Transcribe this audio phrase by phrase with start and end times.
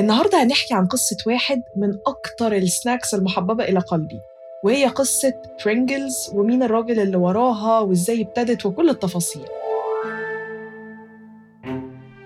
[0.00, 4.20] النهاردة هنحكي عن قصة واحد من أكتر ال snacks المحببة إلى قلبي
[4.64, 5.34] وهي قصة
[5.64, 9.44] برينجلز ومين الراجل اللي وراها وإزاي ابتدت وكل التفاصيل.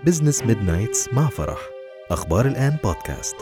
[0.05, 1.59] Business Mid Nights مع فرح
[2.11, 3.37] أخبار الآن بودكاست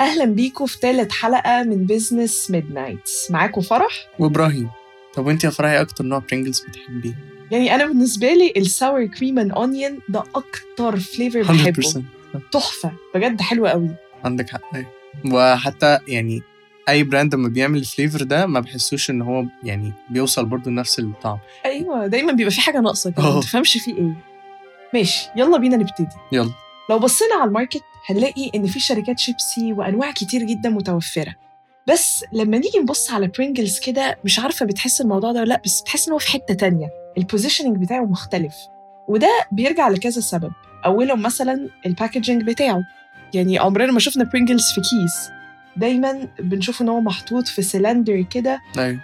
[0.00, 4.70] أهلا بيكم في ثالث حلقة من Business Mid Nights معاكم فرح؟ وإبراهيم.
[5.14, 7.14] طب وانت يا فرح إيه أكتر نوع برينجلز بتحبيه؟
[7.50, 11.82] يعني أنا بالنسبة لي ال sour cream and onion ده أكتر flavor بحبه.
[11.82, 13.88] 100% تحفة بجد حلوة قوي.
[14.24, 14.86] عندك حق أيوه.
[15.32, 16.42] وحتى يعني
[16.88, 20.98] أي brand لما بيعمل ال flavor ده ما بحسوش إن هو يعني بيوصل برضو لنفس
[20.98, 21.38] الطعم.
[21.64, 23.40] أيوة دايما بيبقى في حاجة ناقصة كده ما.
[23.40, 24.14] تفهمش فيه إيه.
[24.94, 26.06] ماشي يلا بينا نبتدي.
[26.32, 26.52] يلا.
[26.90, 31.34] لو بصينا على ال market هنلاقي إن في شركات شيبسي وأنواع كتير جدا متوفرة.
[31.88, 35.80] بس لما نيجي نبص على برينجلز كده مش عارفة بتحس الموضوع ده ولا لأ بس
[35.80, 36.88] بتحس إن هو في حتة تانية.
[37.18, 38.54] ال positioning بتاعه مختلف.
[39.08, 40.52] وده بيرجع لكذا سبب.
[40.86, 42.82] أولهم مثلا ال packaging بتاعه.
[43.34, 45.30] يعني عمرنا ما شفنا برينجلز في كيس
[45.76, 48.60] دايما بنشوف إن هو محطوط في سلندر كده.
[48.78, 49.00] أيوه.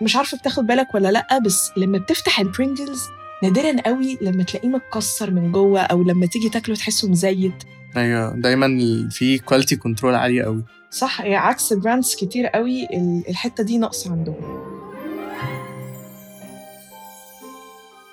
[0.00, 3.02] ومش عارفة بتاخد بالك ولا لأ بس لما بتفتح البرينجلز
[3.42, 7.64] نادرا قوي لما تلاقيه متكسر من جوه أو لما تيجي تاكله تحسه مزيت.
[7.96, 8.34] أيوه.
[8.36, 8.68] دايما
[9.10, 10.64] في quality control عاليه قوي.
[10.90, 14.60] صح يعني عكس brands كتير قوي ال- الحتة دي ناقصة عندهم.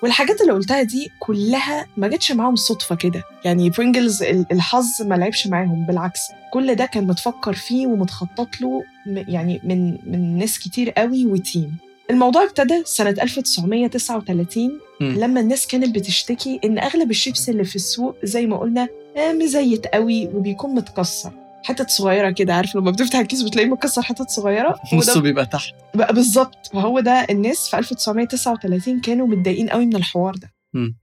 [0.02, 3.22] والحاجات اللي قلتها دي كلها ما جاتش معاهم صدفة كده.
[3.44, 6.20] يعني برينجلز ال- الحظ ما لعبش معاهم بالعكس.
[6.52, 11.36] كل ده كان متفكر فيه ومتخطط له م- يعني من من ناس كتير قوي و
[11.36, 11.76] team
[12.10, 15.14] الموضوع ابتدى سنة 1939 مم.
[15.18, 19.86] لما الناس كانت بتشتكي إن أغلب الشيبس اللي في السوق زي ما قلنا آه، مزيت
[19.86, 21.32] قوي وبيكون متكسر.
[21.64, 26.14] حتت صغيرة كده عارف لما بتفتح الكيس بتلاقيه متكسر حتت صغيرة نصه بيبقى تحت بقى
[26.14, 30.96] بالظبط فهو ده الناس في 1939 كانوا متضايقين قوي من الحوار ده مم.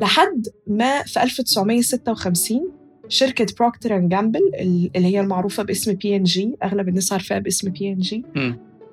[0.00, 2.70] لحد ما في 1956
[3.08, 4.40] شركة Procter and Gamble
[4.96, 8.24] اللي هي المعروفة باسم P and G أغلب الناس عارفاها باسم P and G.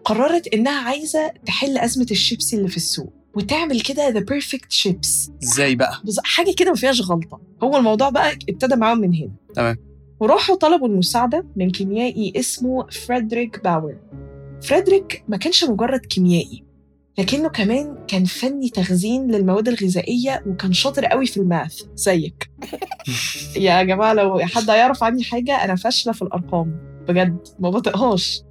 [0.05, 5.75] قررت إنها عايزة تحل أزمة الشيبسي اللي في السوق وتعمل كده the perfect chips إزاي
[5.75, 9.90] بقى؟ حاجة كده ما فيهاش غلطة هو الموضوع بقى ابتدى معاهم من هنا تمام.
[10.21, 13.95] وراحوا طلبوا المساعدة من كيميائي اسمه فريدريك باور.
[14.61, 16.63] فريدريك ما كانش مجرد كيميائي
[17.17, 21.81] لكنه كمان كان فني تخزين للمواد الغذائية وكان شاطر قوي في ال math.
[21.95, 22.51] زيك.
[23.55, 26.79] يا جماعة لو حد هيعرف عني حاجة أنا فاشلة في الأرقام.
[27.07, 27.37] بجد.
[27.59, 28.41] ما بطيقهاش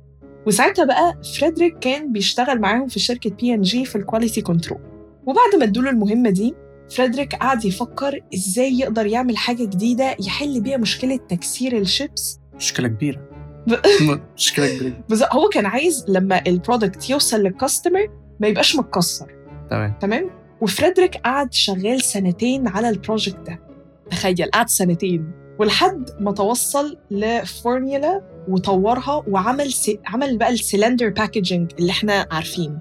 [0.46, 4.80] وساعتها بقى فريدريك كان بيشتغل معاهم في شركة P and G في ال quality control
[5.26, 6.54] وبعد ما ادوله المهمة دي
[6.90, 12.40] فريدريك قعد يفكر إزاي يقدر يعمل حاجة جديدة يحل بيها مشكلة تكسير الشيبس.
[12.56, 13.20] مشكلة كبيرة.
[13.66, 15.04] ب- م- مشكلة كبيرة.
[15.10, 18.08] بس هو كان عايز لما ال product يوصل لل customer
[18.40, 19.26] ما يبقاش متكسر.
[19.70, 19.94] تمام.
[20.00, 20.30] تمام؟
[20.60, 23.58] وفريدريك قعد شغال سنتين على ال project ده.
[24.10, 29.98] تخيل قعد سنتين ولحد ما توصل لفورميولا وطورها وعمل سي...
[30.06, 32.78] عمل بقى ال cylinder packaging اللي إحنا عارفينه.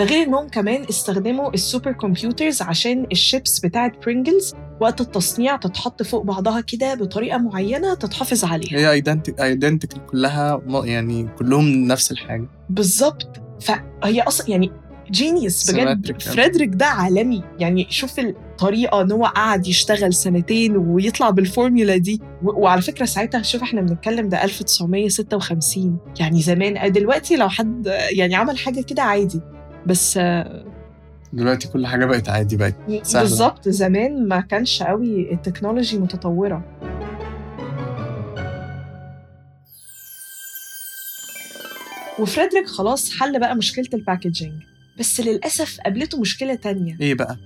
[0.00, 6.22] ده غير إنهم كمان استخدموا ال supercomputers عشان الشيبس بتاعت برينجلز وقت التصنيع تتحط فوق
[6.22, 8.78] بعضها كده بطريقة معينة تتحافظ عليها.
[8.78, 8.90] هي
[9.40, 12.48] identical كلها يعني كلهم نفس الحاجة.
[12.70, 13.40] بالظبط.
[13.60, 14.70] فهي أصلا يعني
[15.10, 16.22] genius بجد.
[16.22, 17.42] فريدريك ده عالمي.
[17.58, 22.20] يعني شوف الطريقة إن هو قعد يشتغل سنتين ويطلع بالفورميولا دي.
[22.42, 26.92] وعلى فكرة ساعتها شوف إحنا بنتكلم ده 1956 يعني زمان.
[26.92, 29.40] دلوقتي لو حد يعني عمل حاجة كده عادي.
[29.86, 30.20] بس
[31.32, 33.22] دلوقتي كل حاجة بقت عادي بقت سهلة.
[33.22, 36.64] بالظبط زمان ما كانش قوي ال technology متطورة.
[42.18, 44.62] وفريدريك خلاص حل بقى مشكلة ال packaging
[44.98, 46.96] بس للأسف قابلته مشكلة تانية.
[47.00, 47.36] إيه بقى؟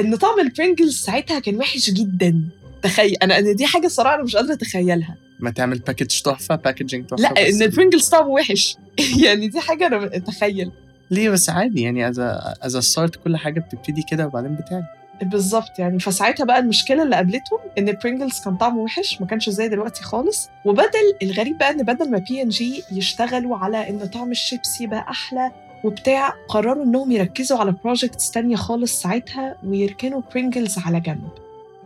[0.00, 2.48] إن طعم البرينجلز ساعتها كان وحش جدا.
[2.82, 5.16] تخيل أنا أنا دي حاجة صراحة أنا مش قادرة أتخيلها.
[5.40, 8.76] ما تعمل package تحفة packaging تحفة لا بس ان البرينجلز طعمه وحش.
[9.24, 10.72] يعني دي حاجة أنا اتخيل
[11.10, 12.18] ليه بس عادي يعني as
[12.62, 14.84] as start كل حاجة بتبتدي كده وبعدين بتعلى
[15.22, 19.68] بالظبط يعني فساعتها بقى المشكلة اللي قابلتهم إن البرينجلز كان طعمه وحش ما كانش زي
[19.68, 20.48] دلوقتي خالص.
[20.64, 25.06] وبدل الغريب بقى إن بدل ما بي ان جي يشتغلوا على إن طعم الشيبسي بقى
[25.10, 25.50] أحلى
[25.84, 31.28] وبتاع قرروا إنهم يركزوا على projects تانية خالص ساعتها ويركنوا برينجلز على جنب.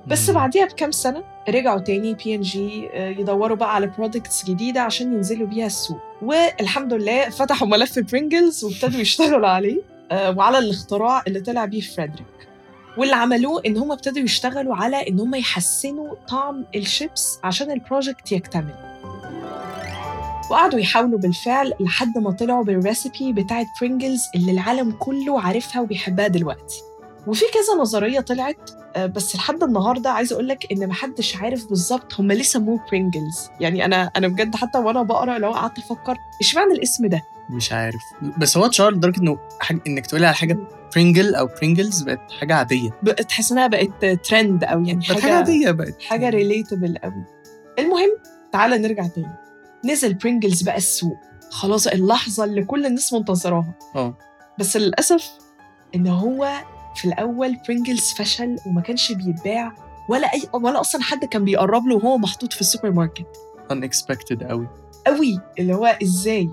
[0.07, 0.31] بس.
[0.31, 5.47] بعديها بكام سنة رجعوا تاني بي ان جي يدوروا بقى على products جديدة عشان ينزلوا
[5.47, 5.99] بيها السوق.
[6.23, 9.81] والحمد لله فتحوا ملف برينجلز وابتدوا يشتغلوا عليه
[10.13, 12.27] آه، وعلى الاختراع اللي طلع بيه فريدريك
[12.99, 18.33] واللي عملوه إن هم ابتدوا يشتغلوا على إن هم يحسنوا طعم الشيبس عشان ال product
[18.33, 18.75] يكتمل.
[20.51, 26.29] وقعدوا يحاولوا بالفعل لحد ما طلعوا بال recipe بتاعت برينجلز اللي العالم كله عارفها وبيحبها
[26.29, 26.83] دلوقتي.
[27.27, 32.21] وفي كذا نظرية طلعت آه، بس لحد النهارده عايزة أقول لك إن محدش عارف بالظبط
[32.21, 36.73] هم ليه سموه برينجلز يعني أنا أنا بجد حتى وأنا بقرأ لو قعدت أفكر إشمعنى
[36.73, 38.01] الاسم ده؟ مش عارف.
[38.39, 40.59] بس هو اتشهر لدرجة إنه حاجة إنك تقولي على حاجة
[40.95, 42.91] برينجل أو برينجلز بقت حاجة عادية.
[43.03, 46.03] ب- تحس إنها بقت ترند أو يعني بقت حاجة عادية بقت.
[46.03, 47.25] حاجة relatable قوي
[47.79, 48.11] المهم
[48.53, 49.37] تعالى نرجع تاني.
[49.85, 51.17] نزل برينجلز بقى السوق.
[51.51, 53.75] خلاص اللحظة اللي كل الناس منتظراها.
[53.97, 54.19] آه.
[54.59, 55.31] بس للأسف
[55.95, 56.49] إن هو
[56.95, 59.73] في الأول برينجلز فشل وما كانش بيتباع
[60.09, 63.27] ولا اي ولا أصلا حد كان بيقرب له وهو محطوط في السوبر ماركت
[63.73, 64.69] unexpected قوي
[65.07, 66.51] قوي اللي هو إزاي؟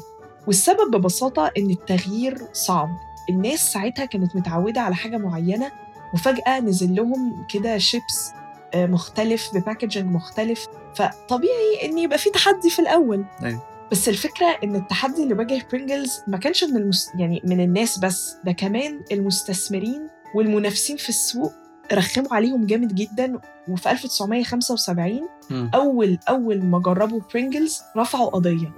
[0.47, 2.89] والسبب ببساطة إن التغيير صعب.
[3.29, 5.71] الناس ساعتها كانت متعودة على حاجة معينة
[6.13, 8.31] وفجأة نزل لهم كده شيبس
[8.73, 10.67] آه، مختلف ب packaging مختلف.
[10.95, 13.25] فطبيعي إن يبقى في تحدي في الأول.
[13.43, 13.63] أيوة.
[13.91, 17.11] بس الفكرة إن التحدي اللي واجه برينجلز ما كانش من المس...
[17.15, 21.51] يعني من الناس بس ده كمان المستثمرين والمنافسين في السوق
[21.93, 25.19] رخموا عليهم جامد جدا وفي 1975
[25.49, 25.71] مم.
[25.75, 28.73] اول أول ما جربوا برينجلز رفعوا قضية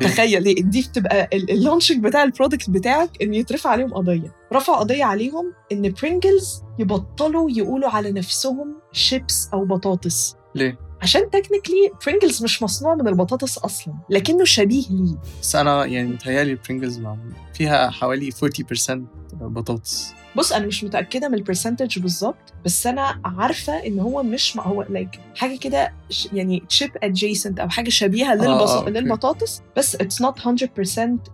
[0.00, 5.04] تخيل دي, بتبقى ال- launching بتاع ال product بتاعك إن يترفع عليهم قضية رفعوا قضية
[5.04, 12.62] عليهم إن برينجلز يبطلوا يقولوا على نفسهم شيبس أو بطاطس ليه؟ عشان technically برينجلز مش
[12.62, 15.16] مصنوع من البطاطس أصلا لكنه شبيه ليه.
[15.42, 18.98] بس أنا يعني متهيألي البرينجلز معمول فيها حوالي 40%
[19.32, 20.12] بطاطس.
[20.36, 24.62] بص أنا مش متأكدة من ال percentage بالظبط بس أنا عارفة إن هو مش ما
[24.62, 25.92] هو like حاجة كده
[26.32, 28.70] يعني chip adjacent أو حاجة شبيهة للبص...
[28.70, 28.90] آه، okay.
[28.90, 30.44] للبطاطس بس it's not 100%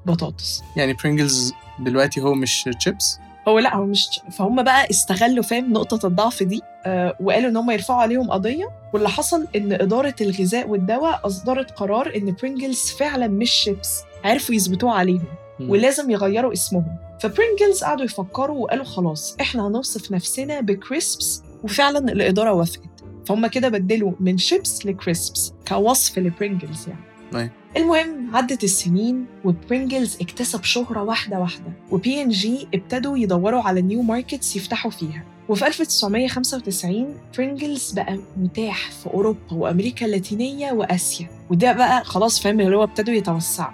[0.07, 0.63] بطاطس.
[0.77, 3.19] يعني برينجلز دلوقتي هو مش تشيبس
[3.49, 7.71] هو لا هو مش فهم بقى استغلوا فاهم نقطة الضعف دي آه وقالوا إن هم
[7.71, 8.69] يرفعوا عليهم قضية.
[8.93, 14.95] واللي حصل إن إدارة الغذاء والدواء أصدرت قرار إن برينجلز فعلا مش شيبس عرفوا يثبتوها
[14.95, 15.25] عليهم
[15.61, 16.97] ولازم يغيروا اسمهم.
[17.21, 23.05] فبرينجلز قعدوا يفكروا وقالوا خلاص إحنا هنوصف نفسنا ب crisps وفعلا الإدارة وافقت.
[23.27, 27.01] فهم كده بدلوا من شيبس ل crisps كوصف لبرينجلز يعني.
[27.35, 27.51] أي.
[27.77, 34.03] المهم عدت السنين وبرينجلز اكتسب شهرة واحدة واحدة وبي ان جي ابتدوا يدوروا على new
[34.03, 42.05] markets يفتحوا فيها وفي 1995 برينجلز بقى متاح في أوروبا وأمريكا اللاتينية وآسيا وده بقى
[42.05, 43.73] خلاص فاهم اللي هو ابتدوا يتوسعوا.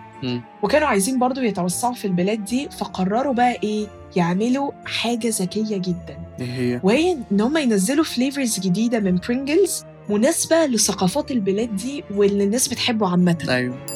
[0.62, 6.46] وكانوا عايزين برضو يتوسعوا في البلاد دي فقرروا بقى إيه يعملوا حاجة ذكية جدا إيه
[6.52, 12.68] هي؟ وهي إن هم ينزلوا flavors جديدة من برينجلز مناسبة لثقافات البلاد دي واللي الناس
[12.68, 13.46] بتحبه عامة.
[13.48, 13.86] أيوه.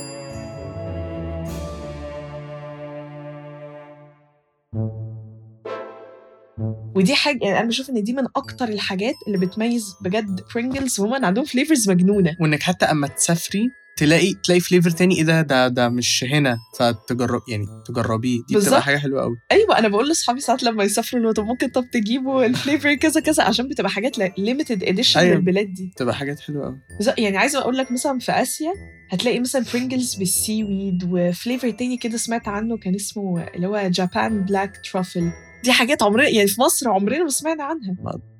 [6.94, 11.24] ودي حاجة يعني أنا بشوف إن دي من أكتر الحاجات اللي بتميز بجد برينجلز هم
[11.24, 12.36] عندهم flavors مجنونة.
[12.40, 16.56] وإنك حتى أما تسافري تلاقي تلاقي flavor تاني إيه ده؟ ده ده مش هنا.
[16.78, 18.38] فتجرب يعني تجربيه.
[18.48, 18.56] دي.
[18.56, 21.84] بتبقى حاجة حلوة قوي أيوة أنا بقول لأصحابي ساعات لما يسافروا اللي طب ممكن طب
[21.92, 23.42] تجيبوا ال flavor كذا كذا.
[23.42, 25.34] عشان بتبقى حاجات limited edition أيوة.
[25.34, 25.90] للبلاد دي.
[25.94, 28.72] بتبقى حاجات حلوة قوي بز- يعني عايزة أقول لك مثلا في آسيا
[29.12, 33.88] هتلاقي مثلا برينجلز بال seaweed و flavor تاني كده سمعت عنه كان اسمه اللي هو
[33.90, 35.30] Japan black truffle
[35.64, 37.96] دي حاجات عمرنا يعني في مصر عمرنا ما سمعنا عنها.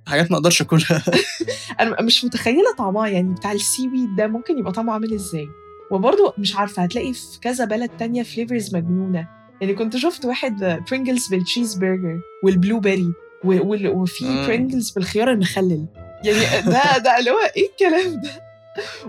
[0.07, 1.03] حاجات ما أقدرش اكلها.
[1.81, 5.49] أنا مش متخيلة طعمها يعني بتاع ال seaweed ده ممكن يبقى طعمه عامل إزاي.
[5.91, 9.29] وبرضه مش عارفة هتلاقي في كذا بلد تانية flavors مجنونة.
[9.61, 13.13] يعني كنت شفت واحد برينجلز بالتشيز برجر وال blueberry
[13.45, 14.45] وفي.
[14.47, 15.87] برينجلز بالخيار المخلل.
[16.25, 18.47] يعني ده ده اللي هو إيه الكلام ده؟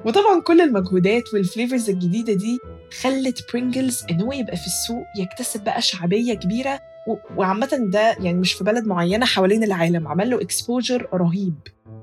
[0.06, 2.60] وطبعا كل المجهودات وال flavors الجديدة دي
[3.02, 8.34] خلت برينجلز إن هو يبقى في السوق يكتسب بقى شعبية كبيرة و- وعامة ده يعني
[8.38, 11.54] مش في بلد معينة حوالين العالم عمل له exposure رهيب.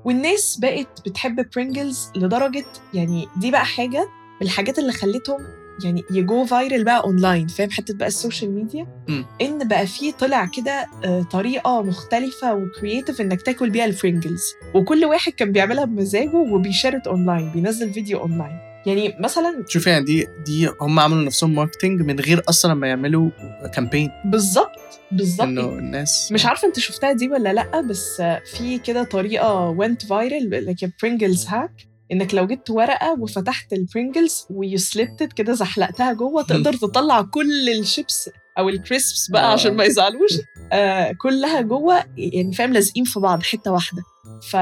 [0.05, 3.99] والناس بقت بتحب برينجلز لدرجة يعني دي بقى حاجة
[4.41, 5.37] من الحاجات اللي خلتهم
[5.83, 9.25] يعني ي go viral بقى اونلاين فاهم؟ حتة بقى ال social media مم.
[9.41, 14.43] إن بقى في طلع كده آه، طريقة مختلفة و creative إنك تاكل بيها البرينجلز
[14.75, 20.05] وكل واحد كان بيعملها بمزاجه وبي share online بينزل فيديو اونلاين يعني مثلا شوفي يعني
[20.05, 23.29] دي دي هم عملوا نفسهم marketing من غير أصلا ما يعملوا
[23.73, 24.71] campaign بالظبط
[25.11, 25.41] بالظبط.
[25.47, 28.21] إنه الناس مش عارفة أنت شفتها دي ولا لأ بس
[28.55, 31.71] في كده طريقة went viral like برينجلز hack
[32.11, 37.69] إنك لو جبت ورقة وفتحت البرينجلز و slipped it كده زحلقتها جوه تقدر تطلع كل
[37.69, 39.53] الشيبس أو ال crisps بقى آه.
[39.53, 40.31] عشان ما يزعلوش
[40.71, 44.03] آه كلها جوه يعني فاهم لازقين في بعض حتة واحدة.
[44.51, 44.53] ف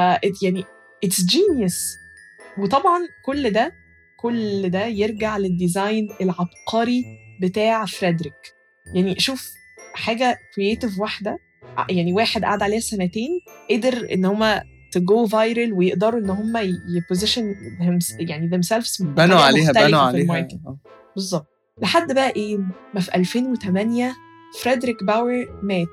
[0.41, 0.65] يعني
[1.03, 1.95] it's genius
[2.57, 3.82] وطبعا كل ده
[4.23, 7.05] كل ده يرجع لل design العبقري
[7.41, 8.33] بتاع فريدريك.
[8.95, 9.51] يعني شوف
[9.93, 11.37] حاجة creative واحدة
[11.77, 13.29] ع- يعني واحد قعد عليها سنتين
[13.71, 16.61] قدر إن هما ت go viral ويقدروا إن هما
[16.97, 17.55] ي position
[18.19, 20.47] يعني themselves بنوا بطريقة عليها بنوا عليها.
[20.67, 20.77] آه.
[21.15, 21.47] بالظبط.
[21.81, 22.57] لحد بقى إيه؟
[22.93, 24.15] ما في 2008
[24.61, 25.87] فريدريك باور مات.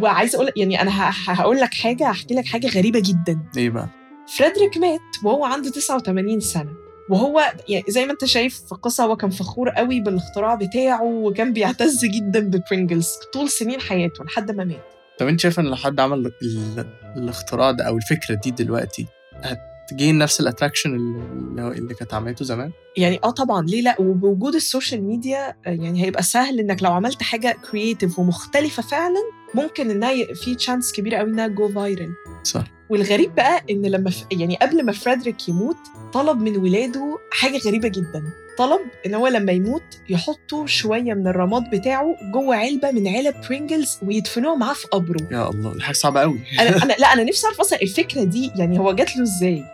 [0.00, 0.90] وعايزه أقول يعني أنا
[1.26, 3.42] هقول لك حاجة هحكي لك حاجة غريبة جدا.
[3.56, 3.88] إيه بقى؟
[4.36, 6.70] فريدريك مات وهو عنده 89 سنة.
[7.10, 11.52] وهو يعني زي ما انت شايف في القصة هو كان فخور قوي بالاختراع بتاعه وكان
[11.52, 14.84] بيعتز جدا ببرينجلز طول سنين حياته لحد ما مات.
[15.18, 16.84] طب انت شايفه ان لو حد عمل ال...
[17.16, 22.44] الاختراع ده أو الفكرة دي دلوقتي هت gain نفس ال attraction اللي, اللي كانت عملته
[22.44, 23.66] زمان؟ يعني آه طبعا.
[23.66, 28.82] ليه لأ؟ وبوجود ال social media يعني هيبقى سهل إنك لو عملت حاجة creative ومختلفة
[28.82, 29.20] فعلا
[29.54, 32.10] ممكن إنها في chance كبيرة قوي إنها go viral
[32.44, 32.64] صح.
[32.90, 34.24] والغريب بقى إن لما ف...
[34.32, 35.76] يعني قبل ما فريدريك يموت
[36.12, 38.22] طلب من ولاده حاجة غريبة جدا.
[38.58, 43.98] طلب إن هو لما يموت يحطوا شوية من الرماد بتاعه جوه علبة من علب برينجلز
[44.02, 45.28] ويدفنوها معاه في قبره.
[45.32, 48.50] يا الله دي حاجة صعبة قوي أنا أنا لا أنا نفسي أعرف أصلا الفكرة دي
[48.56, 49.64] يعني هو جات له إزاي؟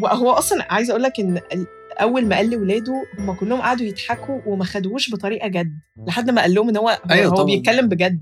[0.00, 1.40] وهو أصلا عايزه أقول لك إن
[2.00, 5.72] أول ما قال لاولاده هم كلهم قعدوا يضحكوا وما خدوهوش بطريقة جد
[6.06, 7.44] لحد ما قال لهم إن هو, أيوة هو طبعاً.
[7.46, 8.20] بيتكلم بجد.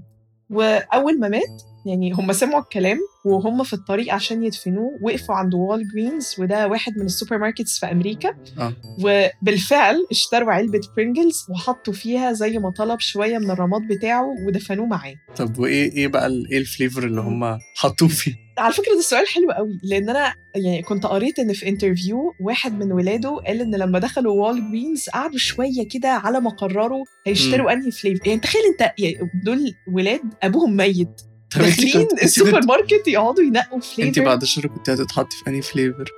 [0.50, 6.34] وأول ما مات يعني هم سمعوا الكلام وهم في الطريق عشان يدفنوه وقفوا عند Walgreens
[6.38, 8.34] وده واحد من ال supermarkets في أمريكا.
[8.58, 8.72] آه.
[9.04, 15.14] وبالفعل اشتروا علبة برينجلز وحطوا فيها زي ما طلب شوية من الرماد بتاعه ودفنوه معاه.
[15.36, 19.26] طب وإيه إيه بقى إيه ال flavor اللي هم حطوه فيه؟ على فكرة ده سؤال
[19.28, 23.74] حلو قوي لأن أنا يعني كنت قريت إن في interview واحد من ولاده قال إن
[23.74, 28.92] لما دخلوا Walgreens قعدوا شوية كده على ما قرروا هيشتروا أنهي flavor يعني تخيل أنت
[28.98, 31.20] يعني دول ولاد أبوهم ميت.
[31.56, 36.10] داخلين انت السوبر ماركت يقعدوا ينقوا انت flavor بعد الشر كنت هتتحطي في انهي flavor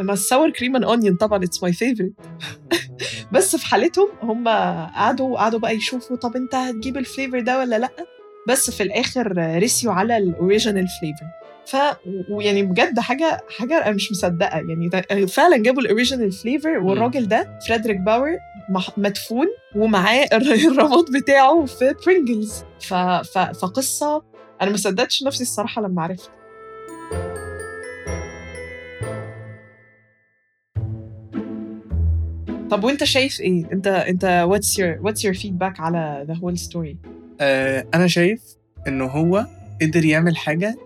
[0.00, 2.12] ما ال sour cream and onion طبعا it's my favorite
[3.32, 7.78] بس في حالتهم هم قعدوا قعدوا بقى يشوفوا طب انت هتجيب ال flavor ده ولا
[7.78, 7.90] لأ؟
[8.48, 11.26] بس في الآخر رسيوا على ال original flavor
[11.66, 11.76] ف
[12.30, 14.56] ويعني بجد حاجة حاجة أنا مش مصدقة.
[14.58, 18.36] يعني ده فعلا جابوا ال original flavor والراجل ده فريدريك باور
[18.96, 22.94] مدفون ومعاه الر- الرماد بتاعه في برينجلز ف...
[22.94, 23.38] ف...
[23.38, 24.22] فقصة
[24.62, 26.30] أنا ما صدقتش نفسي الصراحة لما عرفت.
[32.70, 36.96] طب وأنت شايف إيه؟ أنت أنت what's your what's your feedback على whole story
[37.40, 38.40] آه أنا شايف
[38.88, 39.46] إنه هو
[39.82, 40.76] قدر يعمل حاجة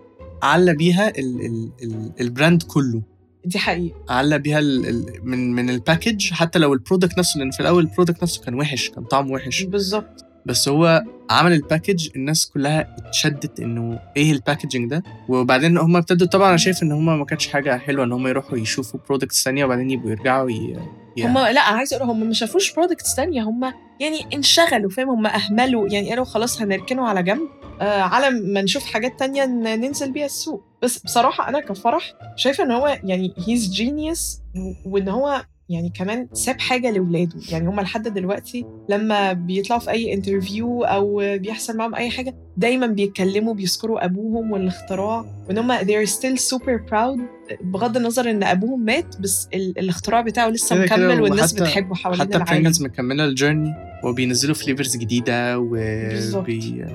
[0.43, 3.01] على بيها ال ال ال ال brand كله.
[3.45, 3.95] دي حقيقة.
[4.09, 7.59] على بيها ال ال من من ال package حتى لو ال product نفسه لأن في
[7.59, 9.63] الأول البرودكت نفسه كان وحش كان طعمه وحش.
[9.63, 10.22] بالظبط.
[10.45, 15.97] بس هو عمل ال package الناس كلها اتشدت إنه إيه ال packaging ده؟ وبعدين هم
[15.97, 19.43] ابتدوا طبعا أنا شايف إن هم ما كانش حاجة حلوة إن هم يروحوا يشوفوا products
[19.43, 20.77] ثانية وبعدين يبقوا يرجعوا ي...
[21.17, 21.25] ي...
[21.25, 25.25] هم لأ أنا عايزه أقول هم ما شافوش products تانية هم يعني انشغلوا فاهم؟ هم
[25.27, 27.49] أهملوا يعني قالوا خلاص هنركنه على جنب
[27.81, 30.63] آه على ما نشوف حاجات تانية ننزل بيها السوق.
[30.81, 34.39] بس بصراحة أنا كفرح شايفة إن هو يعني he's genius
[34.85, 40.13] وإن هو يعني كمان ساب حاجة لاولاده يعني هم لحد دلوقتي لما بيطلعوا في أي
[40.13, 46.37] interview أو بيحصل معاهم أي حاجة دايما بيتكلموا بيذكروا أبوهم والاختراع وإن هم they're still
[46.55, 47.19] super proud
[47.61, 51.61] بغض النظر إن أبوهم مات بس ال- الاختراع بتاعه لسه كده كده مكمل والناس وحتى-
[51.61, 52.51] بتحبه حوالين حتى العالم.
[52.51, 56.43] برينجلز مكملة ال journey وبينزلوا flavors جديدة بالظبط.
[56.43, 56.85] وبي...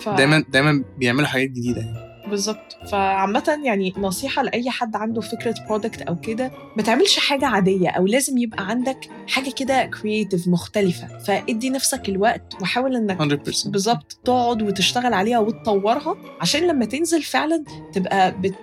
[0.00, 0.08] ف...
[0.08, 2.11] دايما دايما بيعملوا حاجات جديدة يعني.
[2.32, 2.76] بالظبط.
[2.90, 8.06] فعامة يعني نصيحة لأي حد عنده فكرة product أو كده ما تعملش حاجة عادية أو
[8.06, 11.18] لازم يبقى عندك حاجة كده creative مختلفة.
[11.18, 17.64] فادي نفسك الوقت وحاول إنك 100% بالظبط تقعد وتشتغل عليها وتطورها عشان لما تنزل فعلا
[17.92, 18.54] تبقى بت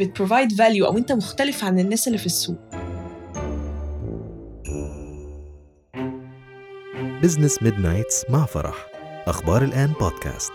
[0.00, 2.58] بت provide value أو أنت مختلف عن الناس اللي في السوق.
[7.22, 8.86] Business Midnights مع فرح.
[9.26, 10.52] أخبار الآن بودكاست